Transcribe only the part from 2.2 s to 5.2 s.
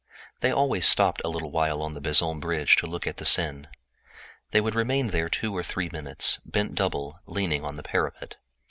bridge to look at the Seine, and would remain